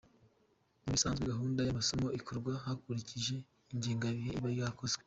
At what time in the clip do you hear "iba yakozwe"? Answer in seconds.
4.39-4.99